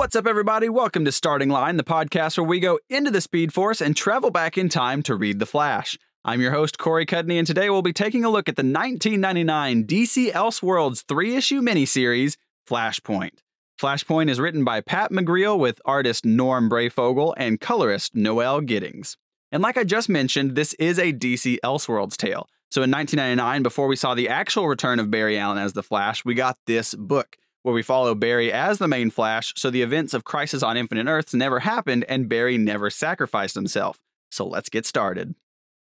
[0.00, 0.70] What's up, everybody?
[0.70, 4.30] Welcome to Starting Line, the podcast where we go into the Speed Force and travel
[4.30, 5.98] back in time to read The Flash.
[6.24, 9.84] I'm your host, Corey Cudney, and today we'll be taking a look at the 1999
[9.84, 13.40] DC Elseworlds three issue miniseries, Flashpoint.
[13.78, 19.18] Flashpoint is written by Pat McGreal with artist Norm Breyfogle and colorist Noel Giddings.
[19.52, 22.48] And like I just mentioned, this is a DC Elseworlds tale.
[22.70, 26.24] So in 1999, before we saw the actual return of Barry Allen as the Flash,
[26.24, 30.14] we got this book where we follow Barry as the main Flash, so the events
[30.14, 34.00] of Crisis on Infinite Earths never happened and Barry never sacrificed himself.
[34.30, 35.34] So let's get started.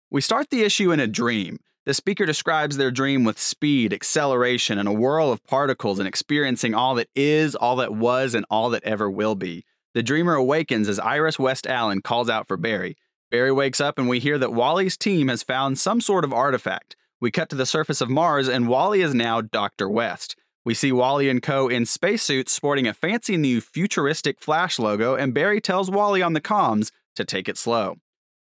[0.09, 1.59] We start the issue in a dream.
[1.85, 6.75] The speaker describes their dream with speed, acceleration, and a whirl of particles and experiencing
[6.75, 9.66] all that is, all that was, and all that ever will be.
[9.94, 12.97] The dreamer awakens as Iris West Allen calls out for Barry.
[13.31, 16.95] Barry wakes up and we hear that Wally's team has found some sort of artifact.
[17.19, 19.89] We cut to the surface of Mars and Wally is now Dr.
[19.89, 20.35] West.
[20.64, 21.67] We see Wally and Co.
[21.67, 26.42] in spacesuits sporting a fancy new futuristic Flash logo, and Barry tells Wally on the
[26.42, 27.95] comms to take it slow.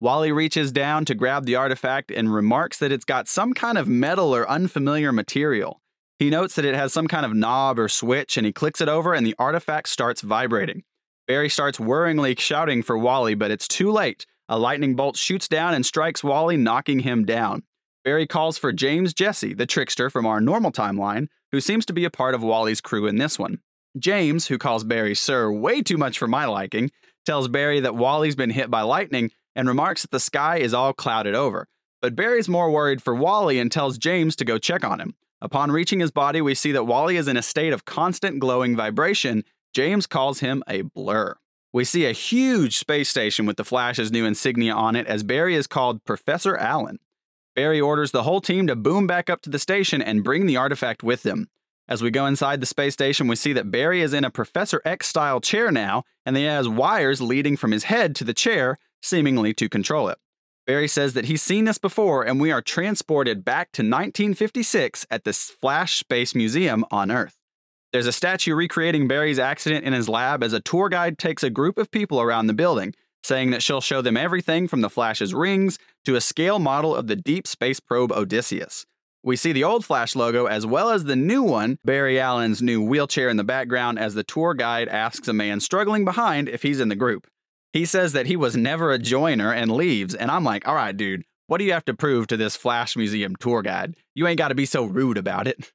[0.01, 3.89] Wally reaches down to grab the artifact and remarks that it's got some kind of
[3.89, 5.81] metal or unfamiliar material.
[6.19, 8.89] He notes that it has some kind of knob or switch and he clicks it
[8.89, 10.85] over and the artifact starts vibrating.
[11.27, 14.27] Barry starts worryingly shouting for Wally, but it's too late.
[14.49, 17.63] A lightning bolt shoots down and strikes Wally, knocking him down.
[18.05, 22.05] Barry calls for James Jesse, the trickster from our normal timeline, who seems to be
[22.05, 23.61] a part of Wally's crew in this one.
[23.99, 26.91] James, who calls Barry Sir way too much for my liking,
[27.25, 30.93] tells Barry that Wally's been hit by lightning and remarks that the sky is all
[30.93, 31.67] clouded over.
[32.03, 35.15] But Barry's more worried for Wally and tells James to go check on him.
[35.41, 38.77] Upon reaching his body, we see that Wally is in a state of constant glowing
[38.77, 39.45] vibration.
[39.75, 41.37] James calls him a blur.
[41.73, 45.55] We see a huge space station with the Flash's new insignia on it as Barry
[45.55, 46.99] is called Professor Allen.
[47.55, 50.57] Barry orders the whole team to boom back up to the station and bring the
[50.57, 51.49] artifact with them.
[51.87, 54.81] As we go inside the space station, we see that Barry is in a Professor
[54.85, 58.79] X style chair now, and he has wires leading from his head to the chair,
[59.03, 60.19] seemingly to control it.
[60.67, 65.25] Barry says that he's seen this before, and we are transported back to 1956 at
[65.25, 67.37] the Flash Space Museum on Earth.
[67.93, 71.51] There's a statue recreating Barry's accident in his lab as a tour guide takes a
[71.51, 72.95] group of people around the building,
[73.25, 77.07] saying that she'll show them everything from the Flash's rings to a scale model of
[77.07, 78.87] the deep space probe Odysseus.
[79.23, 82.83] We see the old Flash logo as well as the new one, Barry Allen's new
[82.83, 86.79] wheelchair in the background, as the tour guide asks a man struggling behind if he's
[86.79, 87.27] in the group.
[87.73, 90.95] He says that he was never a joiner and leaves, and I'm like, all right,
[90.95, 93.97] dude, what do you have to prove to this Flash Museum tour guide?
[94.15, 95.73] You ain't got to be so rude about it.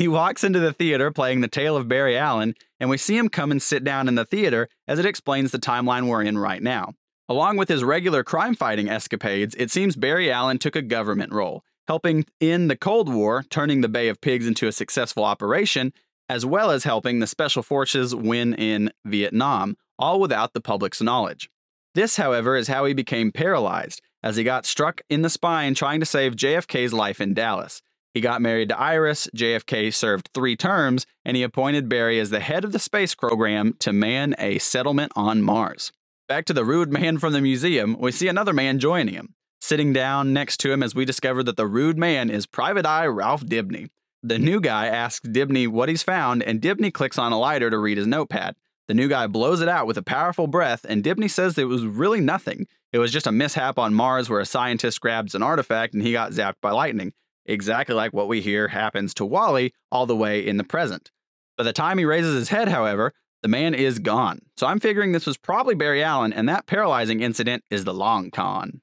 [0.00, 3.28] He walks into the theater playing the tale of Barry Allen, and we see him
[3.28, 6.62] come and sit down in the theater as it explains the timeline we're in right
[6.62, 6.94] now.
[7.28, 11.64] Along with his regular crime fighting escapades, it seems Barry Allen took a government role
[11.86, 15.92] helping in the Cold War, turning the Bay of Pigs into a successful operation,
[16.30, 21.50] as well as helping the Special Forces win in Vietnam, all without the public's knowledge.
[21.94, 26.00] This, however, is how he became paralyzed, as he got struck in the spine trying
[26.00, 27.82] to save JFK's life in Dallas.
[28.12, 32.40] He got married to Iris, JFK served three terms, and he appointed Barry as the
[32.40, 35.92] head of the space program to man a settlement on Mars.
[36.28, 39.34] Back to the rude man from the museum, we see another man joining him.
[39.60, 43.06] Sitting down next to him as we discover that the rude man is Private Eye
[43.06, 43.90] Ralph Dibny.
[44.22, 47.78] The new guy asks Dibny what he's found, and Dibny clicks on a lighter to
[47.78, 48.56] read his notepad.
[48.88, 51.86] The new guy blows it out with a powerful breath, and Dibny says it was
[51.86, 52.66] really nothing.
[52.92, 56.12] It was just a mishap on Mars where a scientist grabs an artifact and he
[56.12, 57.12] got zapped by lightning.
[57.46, 61.10] Exactly like what we hear happens to Wally all the way in the present.
[61.56, 63.12] By the time he raises his head, however,
[63.42, 64.40] the man is gone.
[64.56, 68.30] So I'm figuring this was probably Barry Allen, and that paralyzing incident is the long
[68.30, 68.82] con.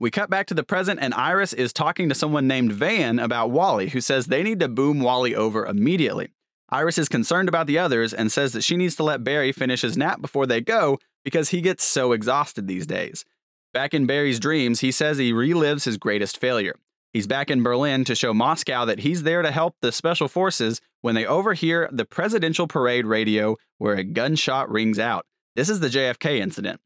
[0.00, 3.50] We cut back to the present, and Iris is talking to someone named Van about
[3.50, 6.28] Wally, who says they need to boom Wally over immediately.
[6.70, 9.82] Iris is concerned about the others and says that she needs to let Barry finish
[9.82, 13.24] his nap before they go because he gets so exhausted these days.
[13.72, 16.74] Back in Barry's dreams, he says he relives his greatest failure.
[17.12, 20.80] He's back in Berlin to show Moscow that he's there to help the special forces
[21.00, 25.24] when they overhear the presidential parade radio where a gunshot rings out.
[25.56, 26.80] This is the JFK incident.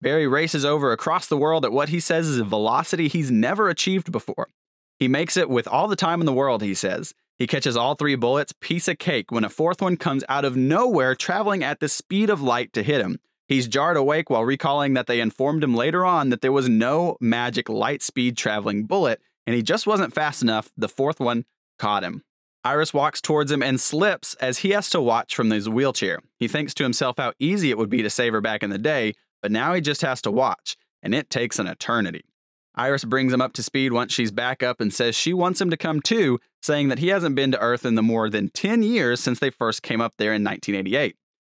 [0.00, 3.68] Barry races over across the world at what he says is a velocity he's never
[3.68, 4.48] achieved before.
[4.98, 7.14] He makes it with all the time in the world, he says.
[7.36, 10.56] He catches all three bullets, piece of cake, when a fourth one comes out of
[10.56, 13.18] nowhere, traveling at the speed of light to hit him.
[13.48, 17.16] He's jarred awake while recalling that they informed him later on that there was no
[17.20, 20.70] magic light speed traveling bullet, and he just wasn't fast enough.
[20.76, 21.44] The fourth one
[21.78, 22.22] caught him.
[22.64, 26.20] Iris walks towards him and slips as he has to watch from his wheelchair.
[26.38, 28.78] He thinks to himself how easy it would be to save her back in the
[28.78, 32.24] day, but now he just has to watch, and it takes an eternity.
[32.74, 35.70] Iris brings him up to speed once she's back up and says she wants him
[35.70, 38.82] to come too, saying that he hasn't been to Earth in the more than 10
[38.82, 41.16] years since they first came up there in 1988.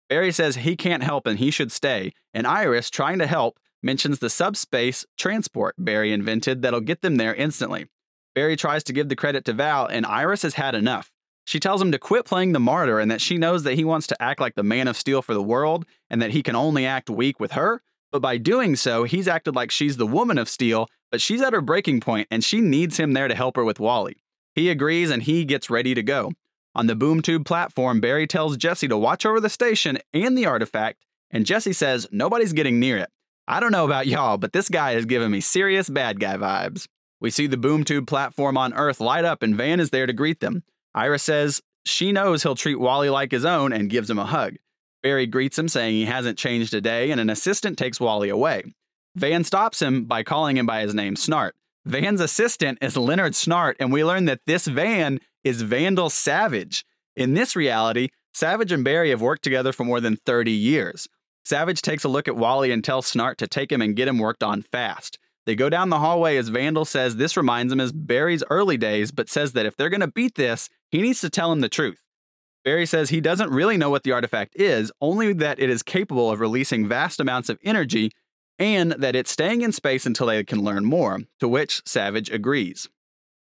[0.08, 4.18] Barry says he can't help and he should stay, and Iris, trying to help, mentions
[4.18, 7.86] the subspace transport Barry invented that'll get them there instantly.
[8.34, 11.10] Barry tries to give the credit to Val, and Iris has had enough.
[11.46, 14.08] She tells him to quit playing the martyr and that she knows that he wants
[14.08, 16.84] to act like the man of steel for the world and that he can only
[16.84, 17.80] act weak with her.
[18.10, 21.52] But by doing so, he's acted like she's the woman of steel, but she's at
[21.52, 24.16] her breaking point and she needs him there to help her with Wally.
[24.54, 26.32] He agrees and he gets ready to go.
[26.74, 30.46] On the boom tube platform, Barry tells Jesse to watch over the station and the
[30.46, 31.00] artifact,
[31.30, 33.10] and Jesse says nobody's getting near it.
[33.48, 36.88] I don't know about y'all, but this guy is giving me serious bad guy vibes.
[37.20, 40.12] We see the boom tube platform on Earth light up, and Van is there to
[40.12, 40.64] greet them.
[40.94, 44.56] Iris says she knows he'll treat Wally like his own and gives him a hug.
[45.02, 48.64] Barry greets him, saying he hasn't changed a day, and an assistant takes Wally away.
[49.14, 51.52] Van stops him by calling him by his name, Snart.
[51.84, 56.84] Van's assistant is Leonard Snart, and we learn that this Van is Vandal Savage.
[57.14, 61.08] In this reality, Savage and Barry have worked together for more than 30 years.
[61.46, 64.18] Savage takes a look at Wally and tells Snart to take him and get him
[64.18, 65.16] worked on fast.
[65.44, 69.12] They go down the hallway as Vandal says this reminds him of Barry's early days,
[69.12, 71.68] but says that if they're going to beat this, he needs to tell him the
[71.68, 72.02] truth.
[72.64, 76.32] Barry says he doesn't really know what the artifact is, only that it is capable
[76.32, 78.10] of releasing vast amounts of energy
[78.58, 82.88] and that it's staying in space until they can learn more, to which Savage agrees.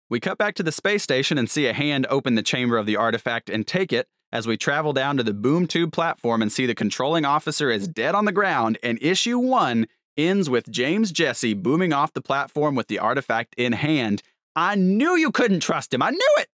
[0.09, 2.87] We cut back to the space station and see a hand open the chamber of
[2.87, 6.53] the artifact and take it as we travel down to the boom tube platform and
[6.53, 9.87] see the controlling officer is dead on the ground and issue 1
[10.17, 14.23] ends with James Jesse booming off the platform with the artifact in hand.
[14.57, 16.03] I knew you couldn't trust him.
[16.03, 16.49] I knew it.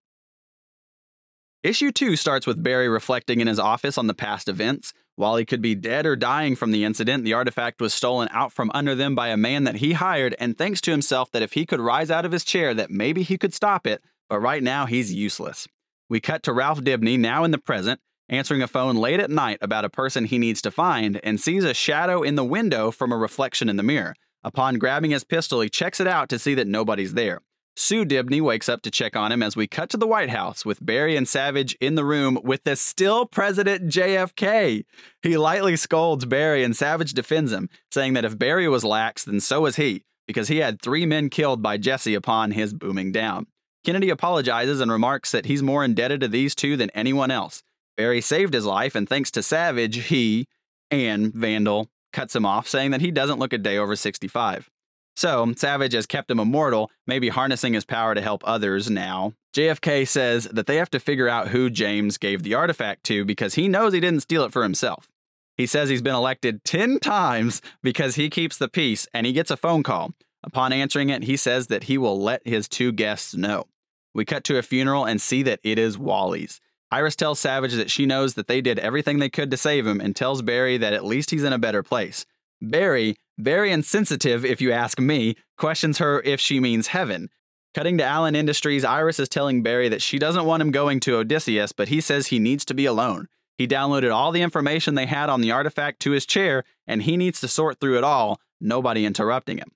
[1.63, 4.93] Issue 2 starts with Barry reflecting in his office on the past events.
[5.17, 8.53] While he could be dead or dying from the incident, the artifact was stolen out
[8.53, 11.55] from under them by a man that he hired and thinks to himself that if
[11.55, 14.63] he could rise out of his chair that maybe he could stop it, but right
[14.63, 15.67] now he's useless.
[16.09, 19.59] We cut to Ralph Dibny, now in the present, answering a phone late at night
[19.61, 23.13] about a person he needs to find and sees a shadow in the window from
[23.13, 24.15] a reflection in the mirror.
[24.43, 27.41] Upon grabbing his pistol, he checks it out to see that nobody's there.
[27.77, 30.65] Sue Dibny wakes up to check on him as we cut to the White House
[30.65, 34.85] with Barry and Savage in the room with the still President JFK.
[35.23, 39.41] He lightly scolds Barry and Savage defends him, saying that if Barry was lax, then
[39.41, 43.49] so was he, because he had three men killed by Jesse upon his booming down.
[43.85, 47.63] Kennedy apologizes and remarks that he's more indebted to these two than anyone else.
[47.97, 50.47] Barry saved his life, and thanks to Savage, he
[50.91, 54.71] and Vandal cuts him off, saying that he doesn't look a day over 65.
[55.17, 59.35] So, Savage has kept him immortal, maybe harnessing his power to help others now.
[59.55, 63.55] JFK says that they have to figure out who James gave the artifact to because
[63.55, 65.09] he knows he didn't steal it for himself.
[65.57, 69.53] He says he's been elected 10 times because he keeps the peace and he gets
[69.53, 70.13] a phone call.
[70.43, 73.67] Upon answering it, he says that he will let his two guests know.
[74.15, 76.61] We cut to a funeral and see that it is Wally's.
[76.91, 80.01] Iris tells Savage that she knows that they did everything they could to save him
[80.01, 82.25] and tells Barry that at least he's in a better place.
[82.63, 87.31] Barry, very insensitive if you ask me, questions her if she means heaven.
[87.75, 91.17] Cutting to Allen Industries, Iris is telling Barry that she doesn't want him going to
[91.17, 93.27] Odysseus, but he says he needs to be alone.
[93.59, 97.17] He downloaded all the information they had on the artifact to his chair, and he
[97.17, 99.73] needs to sort through it all, nobody interrupting him.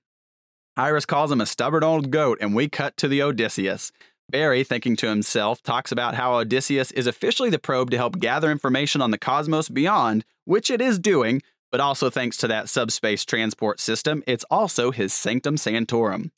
[0.77, 3.91] Iris calls him a stubborn old goat, and we cut to the Odysseus.
[4.29, 8.51] Barry, thinking to himself, talks about how Odysseus is officially the probe to help gather
[8.51, 13.25] information on the cosmos beyond, which it is doing, but also thanks to that subspace
[13.25, 16.31] transport system, it's also his sanctum sanctorum.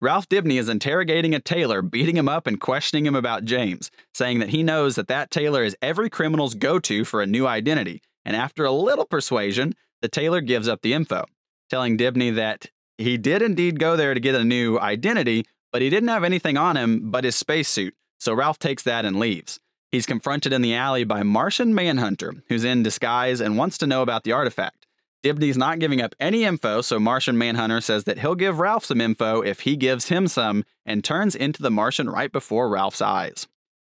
[0.00, 4.38] Ralph Dibny is interrogating a tailor, beating him up and questioning him about James, saying
[4.40, 8.02] that he knows that that tailor is every criminal's go to for a new identity.
[8.24, 11.24] And after a little persuasion, the tailor gives up the info,
[11.70, 15.90] telling Dibny that he did indeed go there to get a new identity, but he
[15.90, 17.94] didn't have anything on him but his spacesuit.
[18.18, 19.60] So Ralph takes that and leaves.
[19.92, 24.00] He's confronted in the alley by Martian Manhunter, who's in disguise and wants to know
[24.00, 24.86] about the artifact.
[25.22, 29.02] Dibny's not giving up any info, so Martian Manhunter says that he'll give Ralph some
[29.02, 33.46] info if he gives him some and turns into the Martian right before Ralph's eyes.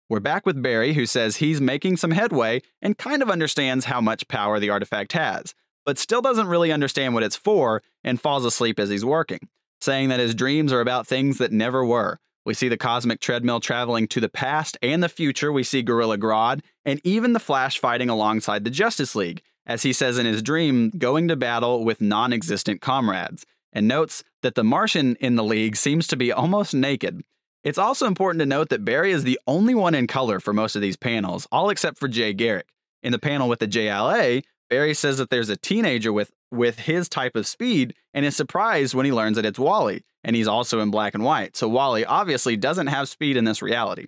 [0.10, 4.00] We're back with Barry, who says he's making some headway and kind of understands how
[4.00, 5.56] much power the artifact has,
[5.88, 9.50] but still doesn't really understand what it's for and falls asleep as he's working,
[9.82, 13.60] saying that his dreams are about things that never were, we see the cosmic treadmill
[13.60, 15.52] traveling to the past and the future.
[15.52, 19.94] We see Gorilla Grodd and even the Flash fighting alongside the Justice League, as he
[19.94, 24.64] says in his dream, going to battle with non existent comrades, and notes that the
[24.64, 27.24] Martian in the League seems to be almost naked.
[27.64, 30.76] It's also important to note that Barry is the only one in color for most
[30.76, 32.68] of these panels, all except for Jay Garrick.
[33.04, 37.10] In the panel with the JLA, Barry says that there's a teenager with, with his
[37.10, 40.80] type of speed and is surprised when he learns that it's Wally and he's also
[40.80, 41.56] in black and white.
[41.56, 44.08] So Wally obviously doesn't have speed in this reality.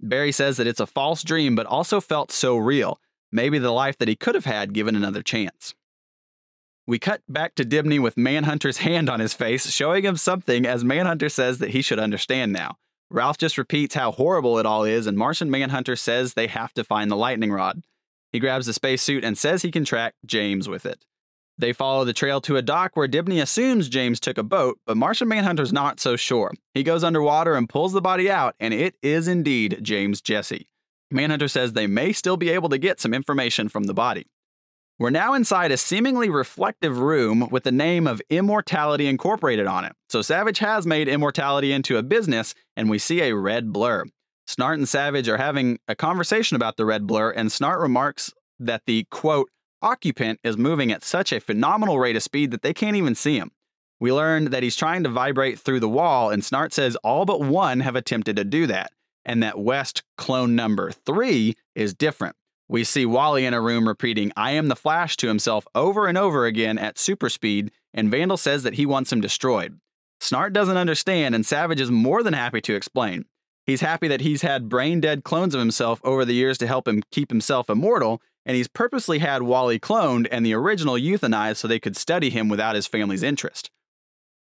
[0.00, 3.00] Barry says that it's a false dream, but also felt so real.
[3.32, 5.74] maybe the life that he could have had given another chance.
[6.86, 10.84] We cut back to Dibny with Manhunter's hand on his face, showing him something as
[10.84, 12.76] Manhunter says that he should understand now.
[13.10, 16.84] Ralph just repeats how horrible it all is, and Martian Manhunter says they have to
[16.84, 17.82] find the lightning rod.
[18.32, 21.04] He grabs the spacesuit and says he can track James with it.
[21.56, 24.96] They follow the trail to a dock where Dibny assumes James took a boat, but
[24.96, 26.52] Martian Manhunter's not so sure.
[26.72, 30.68] He goes underwater and pulls the body out, and it is indeed James Jesse.
[31.10, 34.26] Manhunter says they may still be able to get some information from the body.
[34.98, 39.92] We're now inside a seemingly reflective room with the name of Immortality Incorporated on it.
[40.08, 44.04] So Savage has made Immortality into a business, and we see a red blur.
[44.48, 48.82] Snart and Savage are having a conversation about the red blur, and Snart remarks that
[48.86, 49.50] the quote,
[49.84, 53.36] occupant is moving at such a phenomenal rate of speed that they can't even see
[53.36, 53.52] him.
[54.00, 57.40] We learn that he's trying to vibrate through the wall, and Snart says all but
[57.40, 58.92] one have attempted to do that,
[59.24, 62.34] and that West clone number three is different.
[62.66, 66.16] We see Wally in a room repeating, I am the Flash to himself over and
[66.16, 69.78] over again at super speed, and Vandal says that he wants him destroyed.
[70.20, 73.26] Snart doesn't understand, and Savage is more than happy to explain.
[73.66, 76.88] He's happy that he's had brain dead clones of himself over the years to help
[76.88, 81.68] him keep himself immortal, and he's purposely had Wally cloned and the original euthanized so
[81.68, 83.70] they could study him without his family's interest.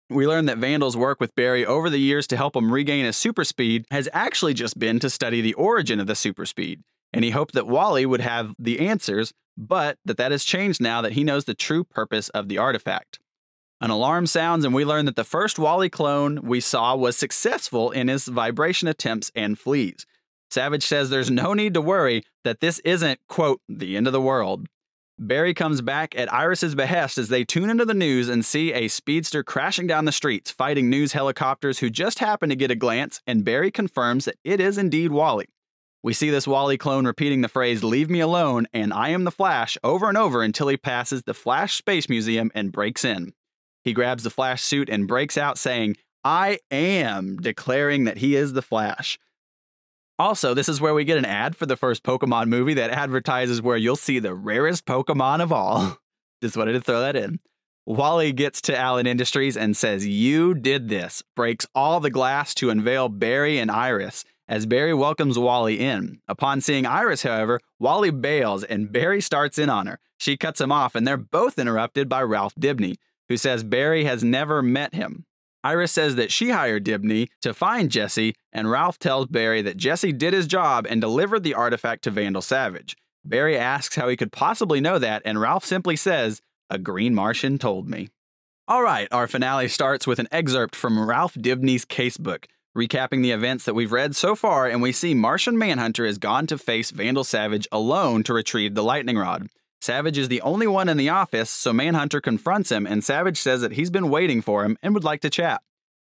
[0.10, 3.18] We learn that Vandal's work with Barry over the years to help him regain his
[3.18, 7.24] super speed has actually just been to study the origin of the super speed and
[7.24, 11.14] he hoped that Wally would have the answers, but that that has changed now that
[11.14, 13.20] he knows the true purpose of the artifact.
[13.80, 17.92] An alarm sounds, and we learn that the first Wally clone we saw was successful
[17.92, 20.06] in his vibration attempts and flees.
[20.50, 24.22] Savage says there's no need to worry that this isn't, quote, the end of the
[24.22, 24.68] world.
[25.20, 28.88] Barry comes back at Iris's behest as they tune into the news and see a
[28.88, 33.20] speedster crashing down the streets, fighting news helicopters who just happen to get a glance,
[33.26, 35.48] and Barry confirms that it is indeed Wally.
[36.04, 39.32] We see this Wally clone repeating the phrase, Leave me alone, and I am the
[39.32, 43.34] Flash over and over until he passes the Flash Space Museum and breaks in.
[43.84, 48.54] He grabs the Flash suit and breaks out saying, I am, declaring that he is
[48.54, 49.18] the Flash.
[50.20, 53.62] Also, this is where we get an ad for the first Pokemon movie that advertises
[53.62, 56.00] where you'll see the rarest Pokemon of all.
[56.42, 57.40] Just wanted to throw that in.
[57.86, 62.72] Wally gets to Allen Industries and says, You did this, breaks all the glass to
[62.72, 66.20] unveil Barry and Iris, as Barry welcomes Wally in.
[66.28, 70.00] Upon seeing Iris, however, Wally bails and Barry starts in on her.
[70.18, 72.96] She cuts him off, and they're both interrupted by Ralph Dibny,
[73.30, 75.26] who says Barry has never met him.
[75.64, 80.14] Iris says that she hired Dibny to find Jesse, and Ralph tells Barry that Jesse
[80.14, 82.96] did his job and delivered the artifact to Vandal Savage.
[83.26, 87.58] Barry asks how he could possibly know that, and Ralph simply says, A green Martian
[87.58, 88.10] told me.
[88.68, 92.46] All right, our finale starts with an excerpt from Ralph Dibny's casebook
[92.78, 96.46] recapping the events that we've read so far, and we see Martian Manhunter has gone
[96.48, 99.48] to face Vandal Savage alone to retrieve the lightning rod.
[99.82, 103.62] Savage is the only one in the office, so Manhunter confronts him, and Savage says
[103.62, 105.62] that he's been waiting for him and would like to chat.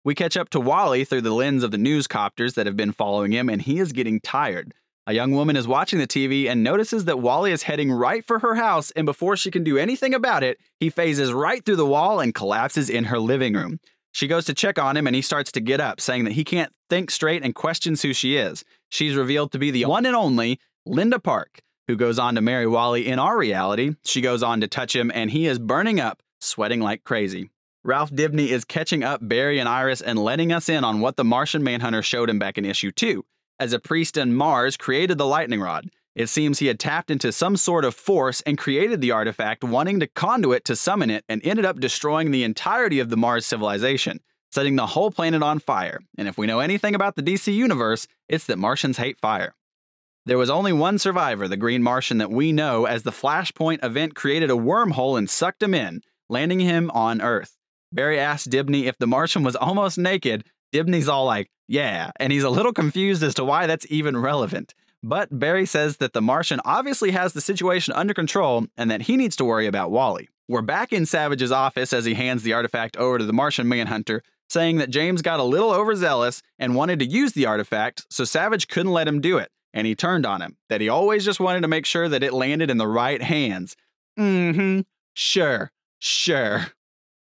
[0.04, 3.34] We catch up to Wally through the lens of the newscopters that have been following
[3.34, 4.74] him, and he is getting tired.
[5.06, 8.40] A young woman is watching the TV and notices that Wally is heading right for
[8.40, 11.86] her house, and before she can do anything about it, he phases right through the
[11.86, 13.80] wall and collapses in her living room.
[14.12, 16.44] She goes to check on him and he starts to get up, saying that he
[16.44, 18.66] can't think straight and questions who she is.
[18.90, 22.68] She's revealed to be the one and only Linda Park, who goes on to marry
[22.68, 23.96] Wally in our reality.
[24.04, 27.50] She goes on to touch him and he is burning up, sweating like crazy.
[27.84, 31.24] Ralph Dibny is catching up Barry and Iris and letting us in on what the
[31.24, 33.24] Martian Manhunter showed him back in issue 2.
[33.60, 37.32] As a priest in Mars created the lightning rod, it seems he had tapped into
[37.32, 41.46] some sort of force and created the artifact, wanting to conduit to summon it, and
[41.46, 44.20] ended up destroying the entirety of the Mars civilization,
[44.52, 46.00] setting the whole planet on fire.
[46.18, 49.54] And if we know anything about the DC universe, it's that Martians hate fire.
[50.28, 54.14] There was only one survivor, the Green Martian that we know, as the Flashpoint event
[54.14, 57.56] created a wormhole and sucked him in, landing him on Earth.
[57.94, 60.44] Barry asked Dibny if the Martian was almost naked.
[60.74, 64.74] Dibny's all like, yeah, and he's a little confused as to why that's even relevant.
[65.02, 69.16] But Barry says that the Martian obviously has the situation under control and that he
[69.16, 70.28] needs to worry about Wally.
[70.50, 74.24] We're back in Savage's office as he hands the artifact over to the Martian Manhunter,
[74.50, 78.68] saying that James got a little overzealous and wanted to use the artifact, so Savage
[78.68, 81.62] couldn't let him do it, and he turned on him, that he always just wanted
[81.62, 83.76] to make sure that it landed in the right hands.
[84.20, 84.80] Mm hmm,
[85.14, 86.70] sure, sure.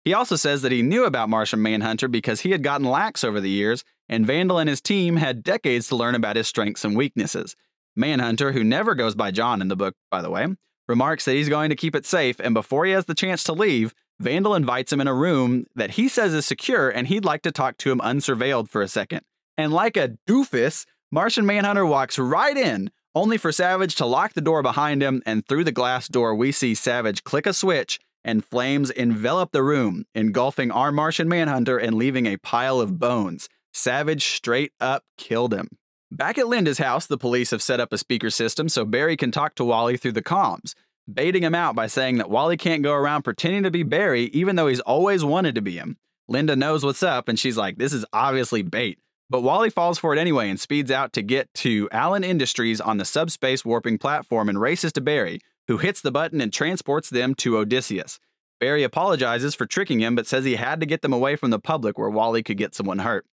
[0.05, 3.41] He also says that he knew about Martian Manhunter because he had gotten lax over
[3.41, 6.95] the years, and Vandal and his team had decades to learn about his strengths and
[6.95, 7.55] weaknesses.
[7.95, 10.45] Manhunter, who never goes by John in the book, by the way,
[10.87, 13.53] remarks that he's going to keep it safe, and before he has the chance to
[13.53, 17.41] leave, Vandal invites him in a room that he says is secure and he'd like
[17.41, 19.21] to talk to him unsurveilled for a second.
[19.57, 24.41] And like a doofus, Martian Manhunter walks right in, only for Savage to lock the
[24.41, 28.43] door behind him, and through the glass door, we see Savage click a switch and
[28.43, 33.47] flames envelop the room, engulfing our Martian Manhunter and leaving a pile of bones.
[33.71, 35.77] Savage straight up killed him.
[36.09, 39.29] Back at Linda's house, the police have set up a speaker system so Barry can
[39.29, 40.73] talk to Wally through the comms,
[41.07, 44.55] baiting him out by saying that Wally can't go around pretending to be Barry even
[44.55, 45.97] though he's always wanted to be him.
[46.27, 48.97] Linda knows what's up and she's like, this is obviously bait.
[49.29, 52.97] But Wally falls for it anyway and speeds out to get to Allen Industries on
[52.97, 57.33] the subspace warping platform and races to Barry, who hits the button and transports them
[57.35, 58.19] to Odysseus.
[58.59, 61.59] Barry apologizes for tricking him, but says he had to get them away from the
[61.59, 63.25] public where Wally could get someone hurt.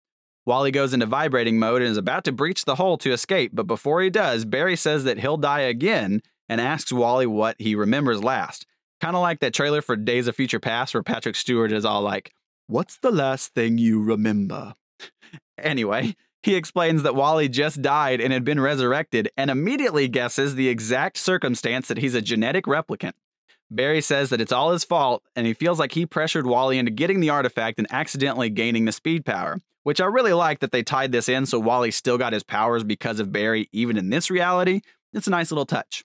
[0.45, 3.67] Wally goes into vibrating mode and is about to breach the hole to escape, but
[3.67, 8.23] before he does, Barry says that he'll die again and asks Wally what he remembers
[8.23, 8.65] last.
[9.01, 12.01] Kind of like that trailer for Days of Future Past where Patrick Stewart is all
[12.01, 12.33] like,
[12.67, 14.73] What's the last thing you remember?
[15.63, 20.69] Anyway, he explains that Wally just died and had been resurrected and immediately guesses the
[20.69, 23.13] exact circumstance that he's a genetic replicant.
[23.71, 26.91] Barry says that it's all his fault and he feels like he pressured Wally into
[26.91, 30.81] getting the artifact and accidentally gaining the speed power, which I really like that they
[30.81, 34.31] tied this in so Wally still got his powers because of Barry even in this
[34.31, 34.81] reality.
[35.13, 36.03] It's a nice little touch.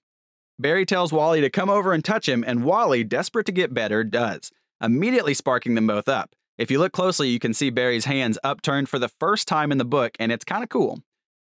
[0.58, 4.04] Barry tells Wally to come over and touch him, and Wally, desperate to get better,
[4.04, 6.34] does, immediately sparking them both up.
[6.56, 9.78] If you look closely, you can see Barry's hands upturned for the first time in
[9.78, 11.00] the book, and it's kind of cool.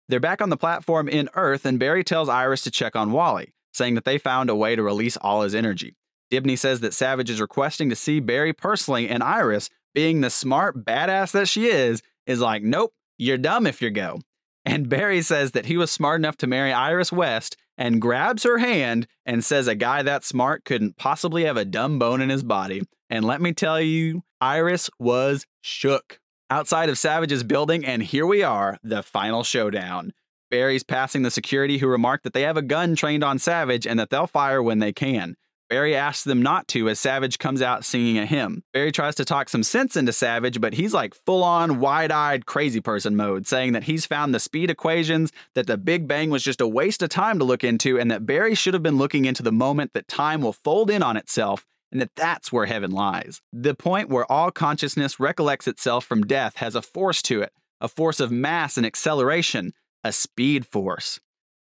[0.09, 3.53] They're back on the platform in Earth, and Barry tells Iris to check on Wally,
[3.73, 5.95] saying that they found a way to release all his energy.
[6.31, 10.83] Dibny says that Savage is requesting to see Barry personally, and Iris, being the smart
[10.83, 14.19] badass that she is, is like, nope, you're dumb if you go.
[14.65, 18.59] And Barry says that he was smart enough to marry Iris West and grabs her
[18.59, 22.43] hand and says a guy that smart couldn't possibly have a dumb bone in his
[22.43, 22.81] body.
[23.09, 26.19] And let me tell you, Iris was shook.
[26.49, 30.11] Outside of Savage's building, and here we are, the final showdown.
[30.51, 33.97] Barry's passing the security who remarked that they have a gun trained on Savage and
[33.97, 35.35] that they'll fire when they can.
[35.69, 38.63] Barry asks them not to as Savage comes out singing a hymn.
[38.73, 42.45] Barry tries to talk some sense into Savage, but he's like full on wide eyed
[42.45, 46.43] crazy person mode, saying that he's found the speed equations, that the Big Bang was
[46.43, 49.23] just a waste of time to look into, and that Barry should have been looking
[49.23, 52.91] into the moment that time will fold in on itself and that that's where heaven
[52.91, 53.41] lies.
[53.53, 57.87] The point where all consciousness recollects itself from death has a force to it, a
[57.87, 59.71] force of mass and acceleration,
[60.03, 61.21] a speed force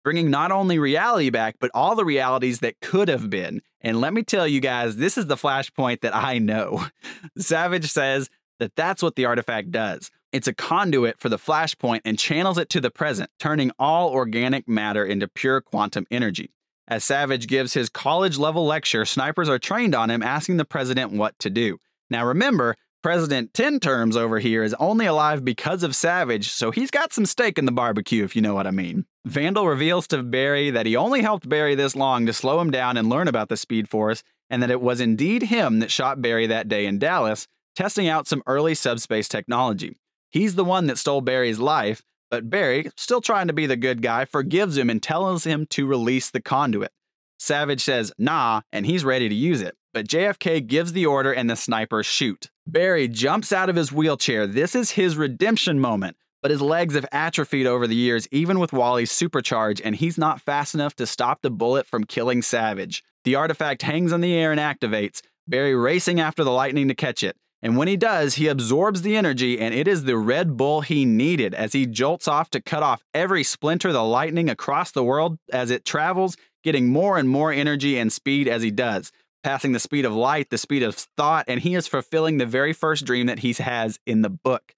[0.07, 3.61] bringing not only reality back, but all the realities that could have been.
[3.81, 6.85] And let me tell you guys, this is the flashpoint that I know.
[7.37, 10.09] Savage says that that's what the artifact does.
[10.31, 14.65] It's a conduit for the flashpoint and channels it to the present, turning all organic
[14.65, 16.51] matter into pure quantum energy.
[16.87, 21.11] As Savage gives his college level lecture, snipers are trained on him, asking the president
[21.11, 21.79] what to do.
[22.09, 26.89] Now remember, President 10 terms over here is only alive because of Savage, so he's
[26.89, 29.05] got some stake in the barbecue, if you know what I mean.
[29.25, 32.97] Vandal reveals to Barry that he only helped Barry this long to slow him down
[32.97, 36.47] and learn about the Speed Force, and that it was indeed him that shot Barry
[36.47, 39.95] that day in Dallas, testing out some early subspace technology.
[40.29, 44.01] He's the one that stole Barry's life, but Barry, still trying to be the good
[44.01, 46.91] guy, forgives him and tells him to release the conduit.
[47.39, 51.49] Savage says, nah, and he's ready to use it but JFK gives the order and
[51.49, 52.51] the snipers shoot.
[52.67, 54.45] Barry jumps out of his wheelchair.
[54.45, 58.71] This is his redemption moment, but his legs have atrophied over the years, even with
[58.71, 63.03] Wally's supercharge, and he's not fast enough to stop the bullet from killing Savage.
[63.23, 67.23] The artifact hangs in the air and activates, Barry racing after the lightning to catch
[67.23, 67.35] it.
[67.61, 71.05] And when he does, he absorbs the energy, and it is the Red Bull he
[71.05, 75.03] needed as he jolts off to cut off every splinter of the lightning across the
[75.03, 79.11] world as it travels, getting more and more energy and speed as he does
[79.47, 82.73] passing the speed of light, the speed of thought, and he is fulfilling the very
[82.73, 84.73] first dream that he has in the book.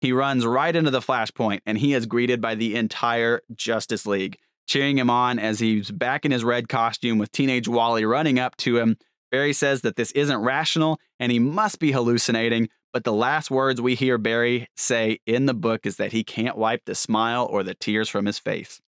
[0.00, 4.38] He runs right into the flashpoint and he is greeted by the entire Justice League,
[4.66, 8.56] cheering him on as he's back in his red costume with teenage Wally running up
[8.58, 8.96] to him.
[9.34, 13.80] Barry says that this isn't rational and he must be hallucinating, but the last words
[13.80, 17.64] we hear Barry say in the book is that he can't wipe the smile or
[17.64, 18.80] the tears from his face.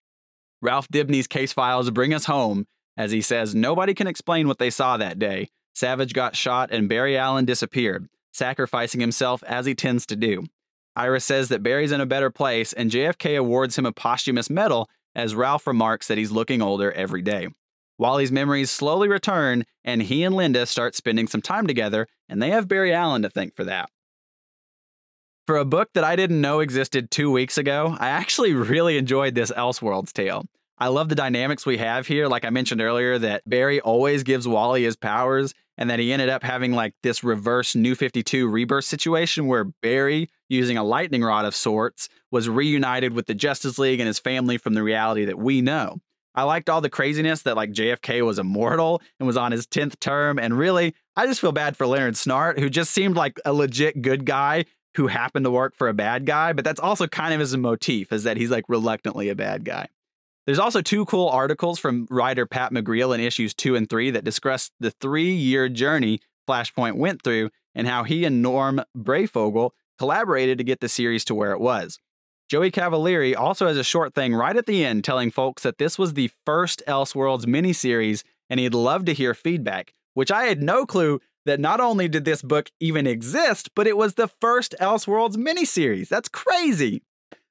[0.63, 4.71] Ralph Dibny's case files bring us home as he says nobody can explain what they
[4.71, 5.49] saw that day.
[5.75, 10.45] Savage got shot and Barry Allen disappeared, sacrificing himself as he tends to do.
[10.95, 14.89] Iris says that Barry's in a better place, and JFK awards him a posthumous medal
[15.13, 17.49] as Ralph remarks that he's looking older every day.
[17.99, 22.51] Wally's memories slowly return, and he and Linda start spending some time together, and they
[22.51, 23.89] have Barry Allen to thank for that.
[25.47, 29.35] For a book that I didn't know existed two weeks ago, I actually really enjoyed
[29.35, 30.45] this Elseworlds tale.
[30.79, 32.27] I love the dynamics we have here.
[32.27, 36.29] Like I mentioned earlier, that Barry always gives Wally his powers, and that he ended
[36.29, 41.45] up having like this reverse New 52 rebirth situation where Barry, using a lightning rod
[41.45, 45.39] of sorts, was reunited with the Justice League and his family from the reality that
[45.39, 45.99] we know.
[46.37, 49.99] I liked all the craziness that like JFK was immortal and was on his 10th
[49.99, 50.39] term.
[50.39, 54.03] And really, I just feel bad for Leonard Snart, who just seemed like a legit
[54.03, 56.53] good guy who happened to work for a bad guy.
[56.53, 59.89] But that's also kind of his motif, is that he's like reluctantly a bad guy.
[60.45, 64.25] There's also two cool articles from writer Pat McGreal in issues two and three that
[64.25, 70.59] discuss the three year journey Flashpoint went through and how he and Norm Breyfogle collaborated
[70.59, 71.99] to get the series to where it was.
[72.49, 75.99] Joey Cavalieri also has a short thing right at the end telling folks that this
[75.99, 80.87] was the first Elseworlds miniseries and he'd love to hear feedback, which I had no
[80.87, 85.37] clue that not only did this book even exist, but it was the first Elseworlds
[85.37, 86.09] miniseries.
[86.09, 87.03] That's crazy.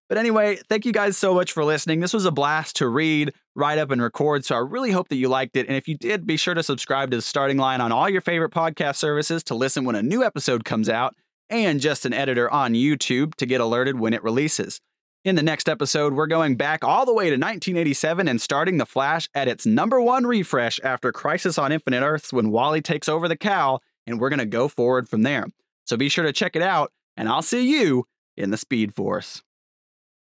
[0.07, 1.99] But anyway, thank you guys so much for listening.
[1.99, 4.45] This was a blast to read, write up, and record.
[4.45, 5.67] So I really hope that you liked it.
[5.67, 8.21] And if you did, be sure to subscribe to the starting line on all your
[8.21, 11.15] favorite podcast services to listen when a new episode comes out,
[11.49, 14.81] and just an editor on YouTube to get alerted when it releases.
[15.23, 18.85] In the next episode, we're going back all the way to 1987 and starting The
[18.85, 23.27] Flash at its number one refresh after Crisis on Infinite Earths when Wally takes over
[23.27, 25.47] the cowl, and we're going to go forward from there.
[25.85, 28.05] So be sure to check it out, and I'll see you
[28.37, 29.41] in the Speed Force.